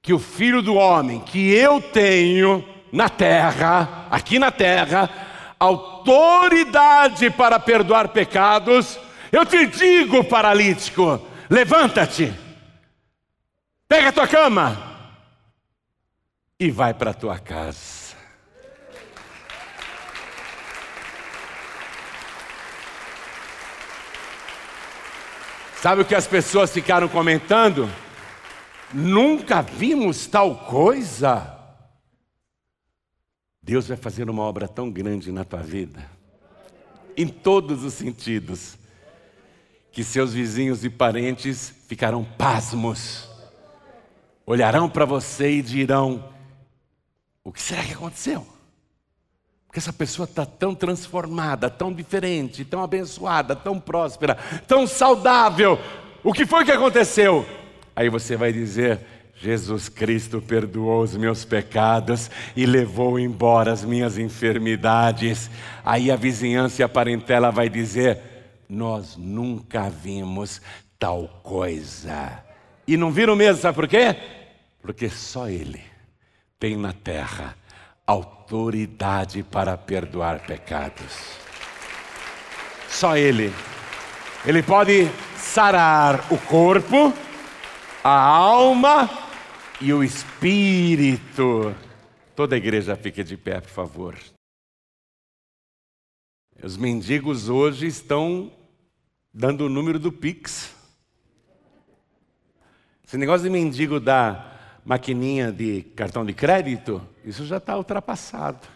[0.00, 5.10] que o Filho do Homem que eu tenho na terra, aqui na terra,
[5.60, 8.98] autoridade para perdoar pecados,
[9.30, 12.32] eu te digo, paralítico, levanta-te,
[13.86, 14.82] pega a tua cama
[16.58, 17.99] e vai para a tua casa.
[25.80, 27.88] Sabe o que as pessoas ficaram comentando?
[28.92, 31.56] Nunca vimos tal coisa.
[33.62, 36.06] Deus vai fazer uma obra tão grande na tua vida,
[37.16, 38.76] em todos os sentidos,
[39.90, 43.30] que seus vizinhos e parentes ficarão pasmos,
[44.44, 46.30] olharão para você e dirão:
[47.42, 48.46] O que será que aconteceu?
[49.70, 55.78] Porque essa pessoa está tão transformada, tão diferente, tão abençoada, tão próspera, tão saudável.
[56.24, 57.46] O que foi que aconteceu?
[57.94, 58.98] Aí você vai dizer:
[59.36, 65.48] Jesus Cristo perdoou os meus pecados e levou embora as minhas enfermidades.
[65.84, 68.18] Aí a vizinhança e a parentela vai dizer:
[68.68, 70.60] Nós nunca vimos
[70.98, 72.42] tal coisa.
[72.88, 74.16] E não viram mesmo, sabe por quê?
[74.82, 75.80] Porque só Ele
[76.58, 77.54] tem na terra
[78.04, 78.39] autoridade
[79.50, 81.38] para perdoar pecados.
[82.88, 83.52] Só Ele.
[84.44, 87.12] Ele pode sarar o corpo,
[88.02, 89.08] a alma
[89.80, 91.74] e o espírito.
[92.34, 94.16] Toda a igreja fica de pé, por favor.
[96.62, 98.52] Os mendigos hoje estão
[99.32, 100.74] dando o número do Pix.
[103.06, 104.59] Esse negócio de mendigo da
[104.90, 108.66] maquininha de cartão de crédito, isso já está ultrapassado.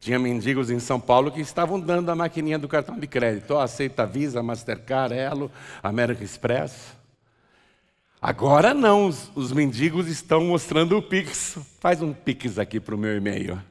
[0.00, 3.54] Tinha mendigos em São Paulo que estavam dando a maquininha do cartão de crédito.
[3.54, 5.48] Oh, aceita Visa, Mastercard, Elo,
[5.80, 6.96] American Express.
[8.20, 11.56] Agora não, os, os mendigos estão mostrando o Pix.
[11.78, 13.62] Faz um Pix aqui para o meu e-mail.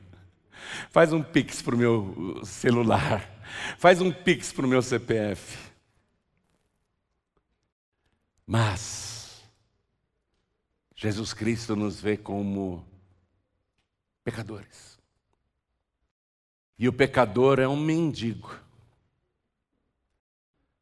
[0.89, 3.29] Faz um Pix para o meu celular.
[3.77, 5.57] Faz um Pix para o meu CPF.
[8.47, 9.20] Mas,
[11.01, 12.85] Jesus Cristo nos vê como
[14.23, 14.99] pecadores.
[16.77, 18.55] E o pecador é um mendigo.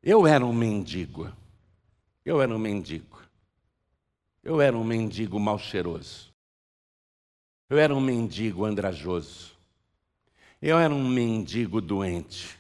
[0.04, 1.32] Eu era um mendigo.
[2.26, 3.18] Eu era um mendigo.
[4.44, 6.34] Eu era um mendigo mal cheiroso.
[7.70, 9.56] Eu era um mendigo andrajoso.
[10.62, 12.60] Eu era um mendigo doente.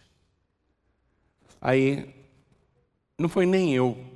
[1.59, 2.15] Aí,
[3.17, 4.08] não foi nem eu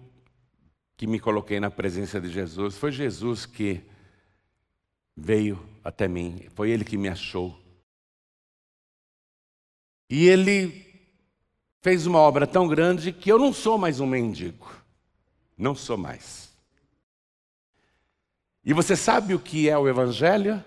[0.96, 3.82] que me coloquei na presença de Jesus, foi Jesus que
[5.16, 7.64] veio até mim, foi Ele que me achou.
[10.10, 10.86] E ele
[11.82, 14.72] fez uma obra tão grande que eu não sou mais um mendigo.
[15.58, 16.54] Não sou mais.
[18.64, 20.64] E você sabe o que é o Evangelho?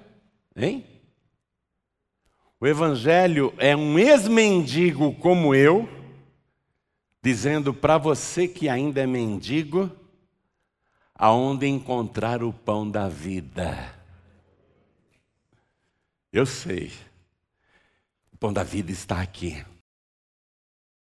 [0.55, 0.85] Hein?
[2.59, 5.89] O Evangelho é um ex-mendigo como eu,
[7.23, 9.91] dizendo para você que ainda é mendigo,
[11.19, 13.95] aonde encontrar o pão da vida.
[16.33, 16.93] Eu sei.
[18.33, 19.65] O pão da vida está aqui.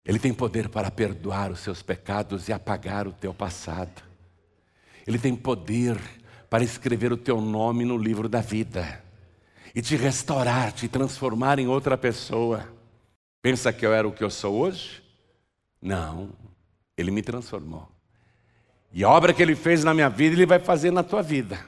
[0.04, 4.02] Ele tem poder para perdoar os seus pecados e apagar o teu passado.
[5.06, 5.98] Ele tem poder
[6.50, 9.02] para escrever o teu nome no livro da vida
[9.74, 12.68] e te restaurar, te transformar em outra pessoa.
[13.40, 15.02] Pensa que eu era o que eu sou hoje?
[15.80, 16.30] Não,
[16.96, 17.91] ele me transformou.
[18.92, 21.58] E a obra que ele fez na minha vida, ele vai fazer na tua vida.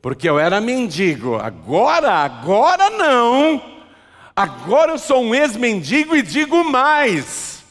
[0.00, 3.62] Porque eu era mendigo, agora, agora não.
[4.34, 7.62] Agora eu sou um ex-mendigo e digo mais: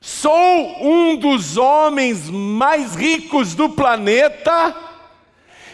[0.00, 4.74] sou um dos homens mais ricos do planeta,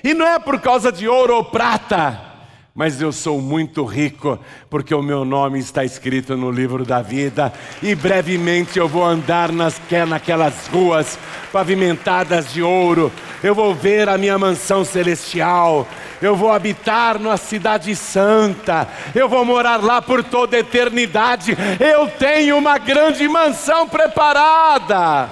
[0.02, 2.31] e não é por causa de ouro ou prata,
[2.74, 4.38] mas eu sou muito rico,
[4.70, 9.52] porque o meu nome está escrito no livro da vida, e brevemente eu vou andar
[9.52, 11.18] nas, naquelas ruas
[11.52, 15.86] pavimentadas de ouro, eu vou ver a minha mansão celestial,
[16.22, 22.08] eu vou habitar na cidade santa, eu vou morar lá por toda a eternidade, eu
[22.08, 25.28] tenho uma grande mansão preparada.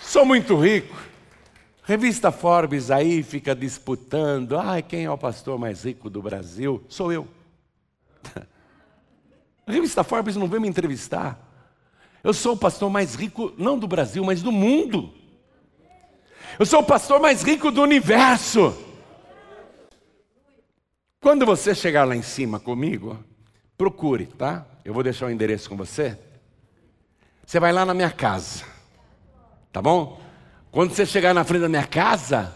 [0.00, 1.03] Sou muito rico.
[1.86, 6.82] Revista Forbes aí fica disputando, ai, quem é o pastor mais rico do Brasil?
[6.88, 7.28] Sou eu.
[9.66, 11.38] A revista Forbes não veio me entrevistar.
[12.22, 15.12] Eu sou o pastor mais rico, não do Brasil, mas do mundo.
[16.58, 18.74] Eu sou o pastor mais rico do universo.
[21.20, 23.22] Quando você chegar lá em cima comigo,
[23.76, 24.64] procure, tá?
[24.82, 26.18] Eu vou deixar o endereço com você.
[27.44, 28.64] Você vai lá na minha casa,
[29.70, 30.23] tá bom?
[30.74, 32.52] Quando você chegar na frente da minha casa,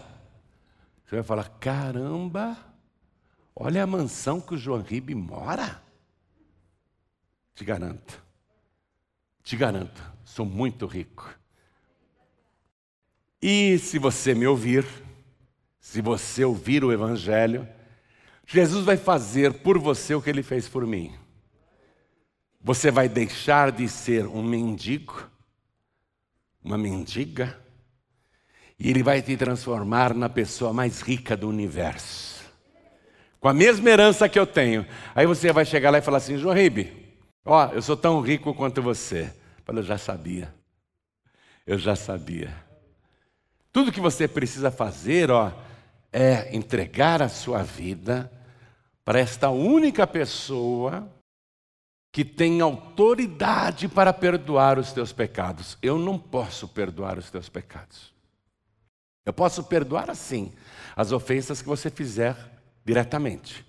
[1.05, 2.57] você vai falar: caramba,
[3.55, 5.81] olha a mansão que o João Ribe mora.
[7.55, 8.21] Te garanto,
[9.41, 11.33] te garanto, sou muito rico.
[13.41, 14.85] E se você me ouvir,
[15.79, 17.65] se você ouvir o Evangelho,
[18.45, 21.17] Jesus vai fazer por você o que ele fez por mim.
[22.59, 25.25] você vai deixar de ser um mendigo,
[26.61, 27.57] uma mendiga,
[28.79, 32.45] e ele vai te transformar na pessoa mais rica do universo.
[33.39, 34.85] Com a mesma herança que eu tenho.
[35.13, 38.53] Aí você vai chegar lá e falar assim: João Ribe, ó, eu sou tão rico
[38.53, 39.33] quanto você.
[39.67, 40.53] Eu já sabia.
[41.67, 42.51] Eu já sabia.
[43.71, 45.51] Tudo que você precisa fazer, ó,
[46.11, 48.31] é entregar a sua vida
[49.05, 51.07] para esta única pessoa
[52.11, 55.77] que tem autoridade para perdoar os teus pecados.
[55.81, 58.18] Eu não posso perdoar os teus pecados.
[59.25, 60.51] Eu posso perdoar assim
[60.95, 62.35] as ofensas que você fizer
[62.83, 63.65] diretamente.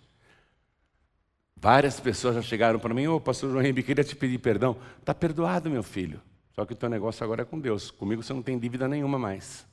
[1.56, 4.80] Várias pessoas já chegaram para mim, ô oh, pastor João Henrique, queria te pedir perdão.
[4.98, 6.20] Está perdoado, meu filho.
[6.54, 7.90] Só que o teu negócio agora é com Deus.
[7.90, 9.66] Comigo você não tem dívida nenhuma mais.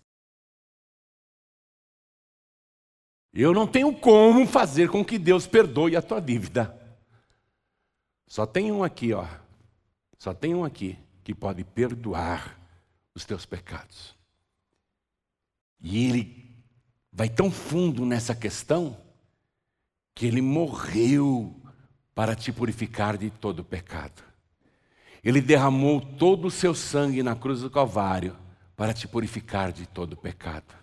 [3.33, 6.75] Eu não tenho como fazer com que Deus perdoe a tua dívida.
[8.25, 9.25] Só tem um aqui, ó.
[10.17, 12.59] Só tem um aqui que pode perdoar
[13.13, 14.16] os teus pecados.
[15.81, 16.55] E ele
[17.11, 18.97] vai tão fundo nessa questão
[20.13, 21.55] que ele morreu
[22.15, 24.23] para te purificar de todo pecado.
[25.23, 28.35] Ele derramou todo o seu sangue na cruz do Calvário
[28.75, 30.73] para te purificar de todo pecado.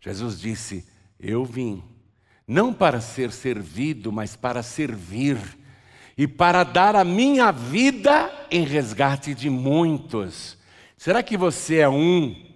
[0.00, 0.86] Jesus disse:
[1.18, 1.82] Eu vim,
[2.46, 5.38] não para ser servido, mas para servir
[6.16, 10.58] e para dar a minha vida em resgate de muitos.
[10.96, 12.49] Será que você é um,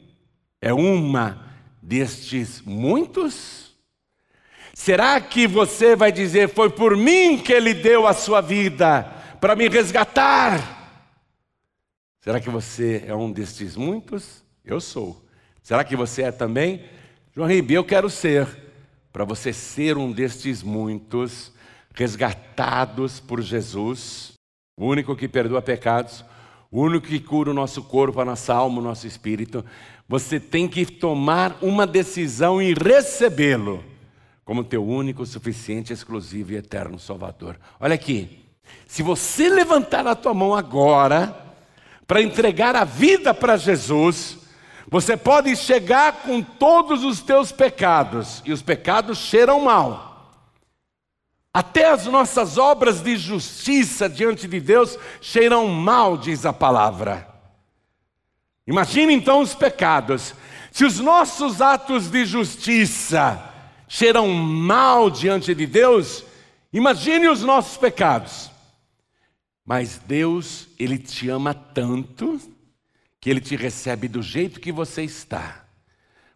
[0.64, 1.46] é uma
[1.82, 3.76] destes muitos?
[4.72, 9.02] Será que você vai dizer, foi por mim que ele deu a sua vida,
[9.38, 11.12] para me resgatar?
[12.22, 14.42] Será que você é um destes muitos?
[14.64, 15.22] Eu sou.
[15.62, 16.82] Será que você é também?
[17.34, 18.48] João Ribeiro, eu quero ser.
[19.12, 21.52] Para você ser um destes muitos,
[21.94, 24.32] resgatados por Jesus,
[24.78, 26.24] o único que perdoa pecados,
[26.74, 29.64] o único que cura o nosso corpo, a nossa alma, o nosso espírito.
[30.08, 33.84] Você tem que tomar uma decisão e recebê-lo
[34.44, 37.60] como teu único, suficiente, exclusivo e eterno Salvador.
[37.78, 38.44] Olha aqui,
[38.88, 41.32] se você levantar a tua mão agora
[42.08, 44.38] para entregar a vida para Jesus,
[44.90, 50.13] você pode chegar com todos os teus pecados, e os pecados cheiram mal.
[51.54, 57.28] Até as nossas obras de justiça diante de Deus cheiram mal, diz a palavra.
[58.66, 60.34] Imagine então os pecados.
[60.72, 63.54] Se os nossos atos de justiça
[63.86, 66.24] cheiram mal diante de Deus,
[66.72, 68.50] imagine os nossos pecados.
[69.64, 72.40] Mas Deus, Ele te ama tanto
[73.20, 75.64] que Ele te recebe do jeito que você está.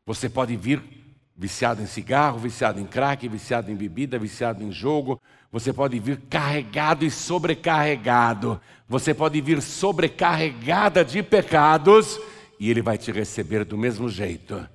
[0.07, 0.98] Você pode vir
[1.39, 5.23] viciado em cigarro, viciado em crack, viciado em bebida, viciado em jogo.
[5.53, 8.61] Você pode vir carregado e sobrecarregado.
[8.89, 12.19] Você pode vir sobrecarregada de pecados
[12.59, 14.69] e ele vai te receber do mesmo jeito.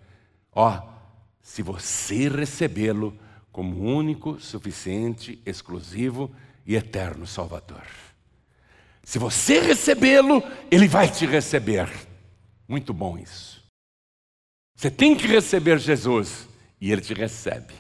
[0.54, 0.82] Ó,
[1.42, 3.14] se você recebê-lo
[3.52, 6.32] como único, suficiente, exclusivo
[6.66, 7.84] e eterno Salvador.
[9.04, 10.42] Se você recebê-lo,
[10.72, 11.90] ele vai te receber.
[12.66, 13.62] Muito bom isso.
[14.78, 16.53] Você tem que receber Jesus
[16.84, 17.74] e ele te recebe.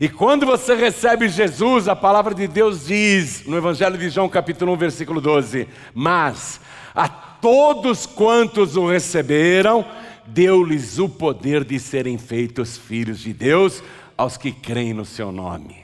[0.00, 4.72] E quando você recebe Jesus, a palavra de Deus diz no Evangelho de João, capítulo
[4.72, 6.58] 1, versículo 12: Mas
[6.94, 9.84] a todos quantos o receberam,
[10.26, 13.84] deu-lhes o poder de serem feitos filhos de Deus,
[14.16, 15.76] aos que creem no seu nome.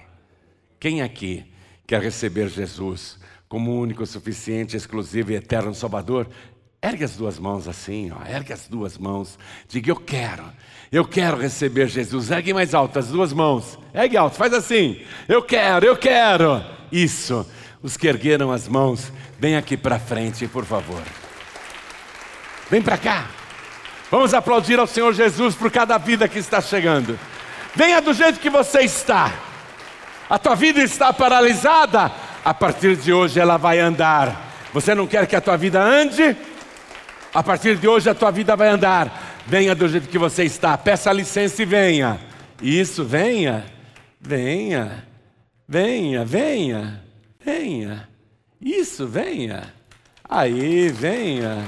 [0.81, 1.45] Quem aqui
[1.87, 6.27] quer receber Jesus como único, suficiente, exclusivo e eterno Salvador?
[6.81, 9.39] Ergue as duas mãos assim, ó, ergue as duas mãos.
[9.69, 10.45] Diga, eu quero,
[10.91, 12.31] eu quero receber Jesus.
[12.31, 13.79] Ergue mais alto as duas mãos.
[13.95, 15.01] Ergue alto, faz assim.
[15.29, 16.65] Eu quero, eu quero.
[16.91, 17.47] Isso.
[17.83, 21.03] Os que ergueram as mãos, vem aqui para frente, por favor.
[22.71, 23.27] Vem para cá.
[24.11, 27.19] Vamos aplaudir ao Senhor Jesus por cada vida que está chegando.
[27.75, 29.33] Venha do jeito que você está.
[30.29, 32.11] A tua vida está paralisada.
[32.45, 34.49] A partir de hoje ela vai andar.
[34.73, 36.37] Você não quer que a tua vida ande?
[37.35, 39.28] A partir de hoje a tua vida vai andar.
[39.49, 40.77] Venha do jeito que você está.
[40.77, 42.21] Peça licença e venha.
[42.61, 43.65] Isso, venha.
[44.21, 45.07] Venha.
[45.67, 47.03] Venha, venha.
[47.43, 48.07] Venha.
[48.61, 49.73] Isso, venha.
[50.29, 51.65] Aí, venha.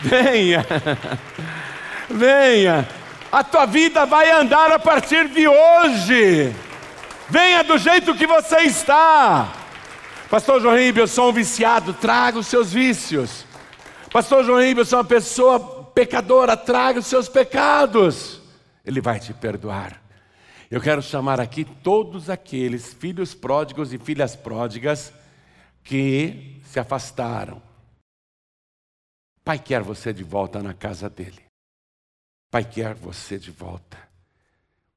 [0.00, 0.64] Venha.
[2.08, 2.86] Venha.
[3.32, 6.54] A tua vida vai andar a partir de hoje.
[7.30, 9.50] Venha do jeito que você está.
[10.28, 11.94] Pastor João Ribeiro, eu sou um viciado.
[11.94, 13.46] Traga os seus vícios.
[14.12, 18.40] Pastor João Ribeiro, eu sou uma pessoa pecadora, traga os seus pecados.
[18.84, 20.02] Ele vai te perdoar.
[20.70, 25.12] Eu quero chamar aqui todos aqueles filhos pródigos e filhas pródigas,
[25.82, 27.62] que se afastaram.
[29.44, 31.42] Pai quer você de volta na casa dele.
[32.50, 33.98] Pai quer você de volta.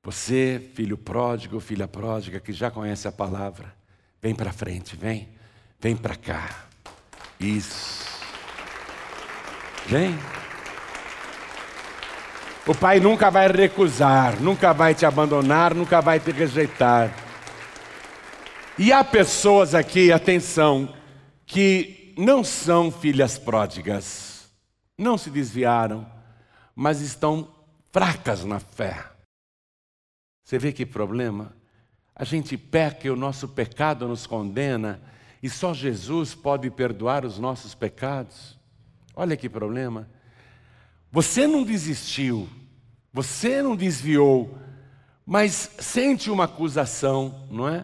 [0.04, 3.76] Você, filho pródigo, filha pródiga, que já conhece a palavra,
[4.22, 5.28] vem para frente, vem,
[5.80, 6.66] vem para cá.
[7.38, 8.08] Isso.
[9.88, 10.18] Vem.
[12.68, 17.16] O Pai nunca vai recusar, nunca vai te abandonar, nunca vai te rejeitar.
[18.78, 20.94] E há pessoas aqui, atenção,
[21.46, 24.52] que não são filhas pródigas,
[24.98, 26.06] não se desviaram,
[26.76, 27.48] mas estão
[27.90, 29.02] fracas na fé.
[30.44, 31.56] Você vê que problema?
[32.14, 35.00] A gente peca e o nosso pecado nos condena,
[35.42, 38.60] e só Jesus pode perdoar os nossos pecados.
[39.16, 40.17] Olha que problema.
[41.18, 42.48] Você não desistiu,
[43.12, 44.56] você não desviou,
[45.26, 47.84] mas sente uma acusação, não é?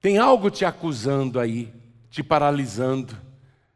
[0.00, 1.70] Tem algo te acusando aí,
[2.08, 3.14] te paralisando,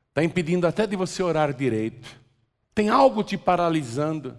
[0.08, 2.08] está impedindo até de você orar direito.
[2.74, 4.34] Tem algo te paralisando,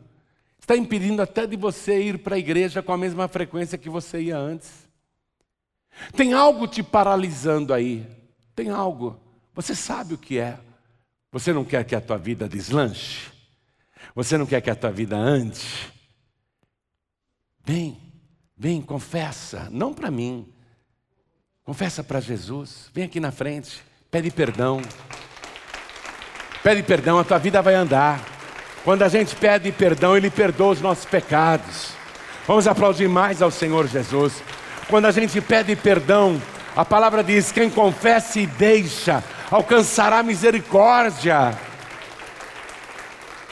[0.60, 4.22] está impedindo até de você ir para a igreja com a mesma frequência que você
[4.22, 4.90] ia antes.
[6.16, 8.08] Tem algo te paralisando aí,
[8.56, 9.20] tem algo,
[9.54, 10.58] você sabe o que é.
[11.32, 13.37] Você não quer que a tua vida deslanche?
[14.18, 15.62] Você não quer que a tua vida ande?
[17.64, 17.96] Vem,
[18.58, 20.52] vem, confessa, não para mim,
[21.64, 24.82] confessa para Jesus, vem aqui na frente, pede perdão.
[26.64, 28.20] Pede perdão, a tua vida vai andar.
[28.84, 31.92] Quando a gente pede perdão, Ele perdoa os nossos pecados.
[32.48, 34.42] Vamos aplaudir mais ao Senhor Jesus.
[34.90, 36.42] Quando a gente pede perdão,
[36.76, 41.67] a palavra diz: quem confessa e deixa, alcançará misericórdia.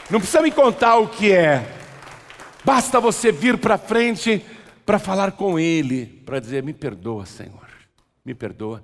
[0.08, 1.66] Não precisa me contar o que é,
[2.64, 4.44] basta você vir para frente
[4.84, 7.68] para falar com Ele, para dizer: Me perdoa, Senhor,
[8.24, 8.82] me perdoa.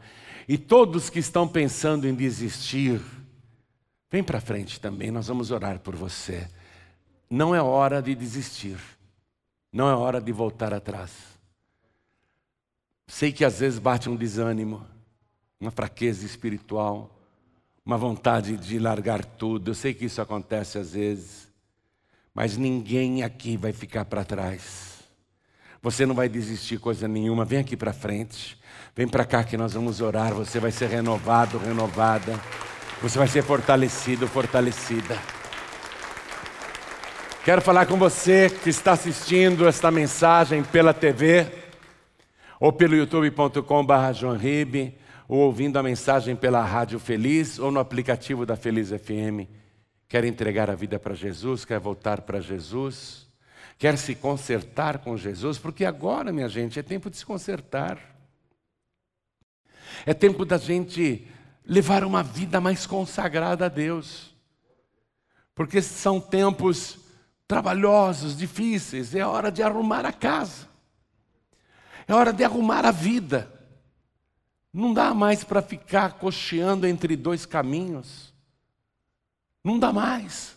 [0.49, 3.01] E todos que estão pensando em desistir,
[4.11, 6.49] vem para frente também, nós vamos orar por você.
[7.31, 8.77] Não é hora de desistir,
[9.73, 11.13] não é hora de voltar atrás.
[13.07, 14.85] Sei que às vezes bate um desânimo,
[15.61, 17.22] uma fraqueza espiritual,
[17.85, 19.71] uma vontade de largar tudo.
[19.71, 21.49] Eu sei que isso acontece às vezes,
[22.35, 24.93] mas ninguém aqui vai ficar para trás.
[25.83, 27.45] Você não vai desistir coisa nenhuma.
[27.45, 28.57] Vem aqui para frente.
[28.95, 30.33] Vem para cá que nós vamos orar.
[30.33, 32.39] Você vai ser renovado, renovada.
[33.03, 35.19] Você vai ser fortalecido, fortalecida.
[37.45, 41.49] Quero falar com você que está assistindo esta mensagem pela TV
[42.61, 44.13] ou pelo youtube.com.br
[45.29, 49.49] ou ouvindo a mensagem pela Rádio Feliz ou no aplicativo da Feliz FM.
[50.09, 53.27] Quer entregar a vida para Jesus, quer voltar para Jesus,
[53.79, 57.99] quer se consertar com Jesus, porque agora, minha gente, é tempo de se consertar.
[60.05, 61.27] É tempo da gente
[61.65, 64.35] levar uma vida mais consagrada a Deus.
[65.55, 66.99] Porque são tempos
[67.47, 70.69] trabalhosos, difíceis, é hora de arrumar a casa.
[72.09, 73.62] É hora de arrumar a vida.
[74.73, 78.33] Não dá mais para ficar cocheando entre dois caminhos.
[79.63, 80.57] Não dá mais.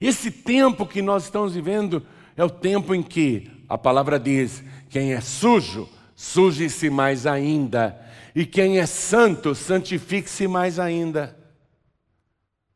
[0.00, 5.14] Esse tempo que nós estamos vivendo é o tempo em que a palavra diz: quem
[5.14, 7.98] é sujo, suje-se mais ainda,
[8.34, 11.36] e quem é santo, santifique-se mais ainda.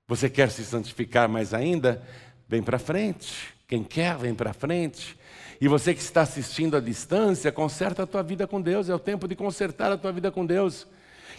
[0.09, 2.03] Você quer se santificar mais ainda?
[2.49, 3.55] Vem para frente.
[3.69, 5.17] Quem quer, vem para frente.
[5.61, 8.99] E você que está assistindo à distância, conserta a tua vida com Deus, é o
[8.99, 10.87] tempo de consertar a tua vida com Deus.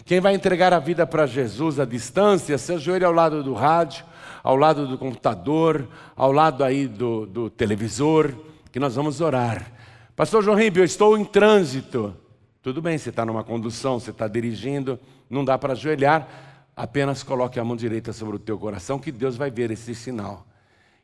[0.04, 4.04] Quem vai entregar a vida para Jesus à distância, se ajoelha ao lado do rádio,
[4.42, 8.32] ao lado do computador, ao lado aí do, do televisor,
[8.70, 9.72] que nós vamos orar.
[10.14, 12.16] Pastor João Ribeiro, eu estou em trânsito.
[12.62, 16.28] Tudo bem, você está numa condução, você está dirigindo, não dá para ajoelhar,
[16.76, 20.46] apenas coloque a mão direita sobre o teu coração, que Deus vai ver esse sinal.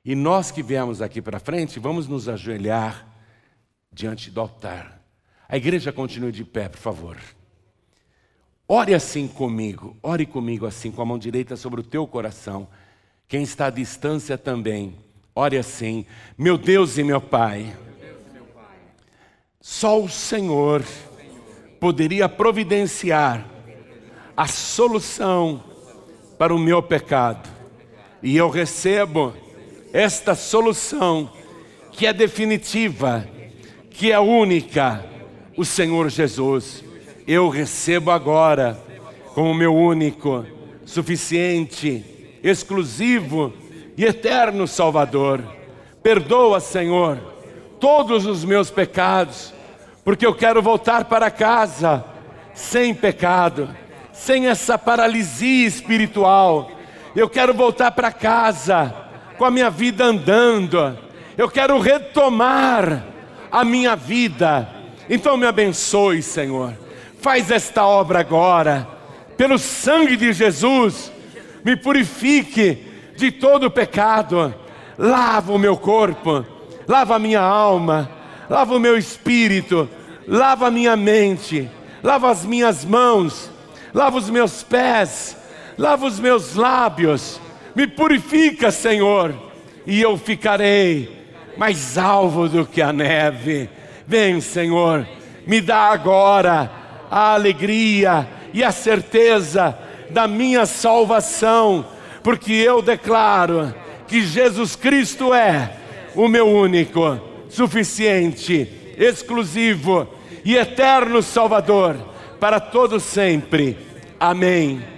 [0.09, 3.06] E nós que viemos aqui para frente, vamos nos ajoelhar
[3.92, 5.02] diante do altar.
[5.46, 7.18] A igreja continue de pé, por favor.
[8.66, 12.66] Ore assim comigo, ore comigo assim, com a mão direita sobre o teu coração.
[13.28, 14.96] Quem está à distância também,
[15.34, 16.06] ore assim:
[16.38, 17.76] Meu Deus e meu Pai,
[19.61, 20.82] só o Senhor
[21.78, 23.46] poderia providenciar
[24.34, 25.62] a solução
[26.38, 27.46] para o meu pecado,
[28.22, 29.36] e eu recebo
[29.93, 31.30] esta solução
[31.93, 33.26] que é definitiva
[33.99, 35.05] que é única,
[35.57, 36.84] o Senhor Jesus.
[37.26, 38.80] Eu recebo agora
[39.34, 40.47] como meu único,
[40.84, 42.05] suficiente,
[42.41, 43.53] exclusivo
[43.97, 45.43] e eterno Salvador.
[46.01, 47.18] Perdoa, Senhor,
[47.80, 49.53] todos os meus pecados,
[50.05, 52.05] porque eu quero voltar para casa
[52.55, 53.68] sem pecado,
[54.12, 56.70] sem essa paralisia espiritual.
[57.16, 59.07] Eu quero voltar para casa
[59.39, 60.99] com a minha vida andando.
[61.36, 63.05] Eu quero retomar
[63.51, 64.68] a minha vida.
[65.09, 66.74] Então me abençoe, Senhor.
[67.20, 68.86] Faz esta obra agora.
[69.36, 71.12] Pelo sangue de Jesus,
[71.64, 72.84] me purifique
[73.16, 74.53] de todo pecado.
[74.99, 76.45] Lava o meu corpo,
[76.89, 78.11] lava a minha alma,
[78.51, 79.89] lava o meu espírito,
[80.26, 81.70] lava a minha mente,
[82.03, 83.49] lava as minhas mãos,
[83.95, 85.36] lava os meus pés,
[85.78, 87.41] lava os meus lábios.
[87.79, 89.33] Me purifica, Senhor,
[89.87, 91.16] e eu ficarei
[91.57, 93.70] mais alvo do que a neve.
[94.05, 95.07] Vem, Senhor,
[95.47, 96.68] me dá agora
[97.09, 99.79] a alegria e a certeza
[100.11, 101.87] da minha salvação,
[102.20, 103.72] porque eu declaro
[104.09, 105.72] que Jesus Cristo é
[106.16, 108.68] o meu único, suficiente,
[108.99, 110.12] exclusivo
[110.45, 111.97] e eterno Salvador
[112.41, 113.79] para todo sempre.
[114.18, 114.97] Amém.